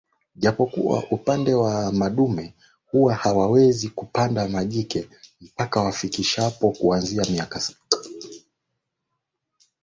japo 0.35 0.65
kwa 0.65 1.03
upande 1.11 1.53
wa 1.53 1.91
madume 1.91 2.53
huwa 2.91 3.13
hawawezi 3.15 3.89
kupanda 3.89 4.47
majike 4.47 5.09
mpaka 5.41 5.81
wafishapo 5.81 6.71
kuanzia 6.71 7.25
miaka 7.29 7.59
saba 7.59 7.79